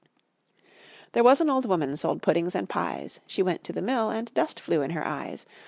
There 1.11 1.23
was 1.23 1.41
an 1.41 1.49
old 1.51 1.67
woman 1.67 1.95
Sold 1.95 2.23
puddings 2.23 2.55
and 2.55 2.67
pies; 2.67 3.19
She 3.27 3.43
went 3.43 3.63
to 3.65 3.71
the 3.71 3.83
mill, 3.83 4.09
And 4.09 4.33
dust 4.33 4.59
flew 4.59 4.81
in 4.81 4.89
her 4.89 5.05
eyes. 5.05 5.45